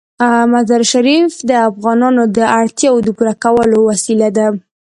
مزارشریف 0.53 1.31
د 1.49 1.51
افغانانو 1.69 2.23
د 2.37 2.39
اړتیاوو 2.59 3.03
د 3.05 3.09
پوره 3.17 3.33
کولو 3.43 3.77
وسیله 3.89 4.27
ده. 4.37 4.47